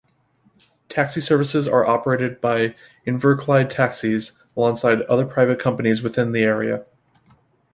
Taxi 0.89 1.21
Services 1.21 1.67
are 1.67 1.85
operated 1.85 2.41
by 2.41 2.73
Inverclyde 3.05 3.69
Taxis 3.69 4.31
alongside 4.57 5.03
other 5.03 5.27
private 5.27 5.59
companies 5.59 6.01
within 6.01 6.31
the 6.31 6.41
area. 6.41 6.87